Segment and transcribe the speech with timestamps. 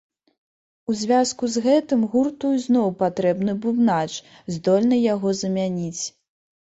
[0.91, 4.09] У звязку з гэтым гурту ізноў патрэбны бубнач,
[4.57, 6.03] здольны яго замяніць.